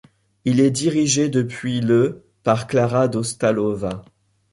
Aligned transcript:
Il 0.45 0.61
est 0.61 0.71
dirigé 0.71 1.29
depuis 1.29 1.79
le 1.79 2.25
par 2.41 2.65
Klára 2.65 3.07
Dostálová. 3.07 4.03